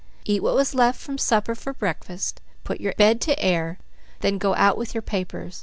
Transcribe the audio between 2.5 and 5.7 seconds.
Put your bed to air, then go out with your papers.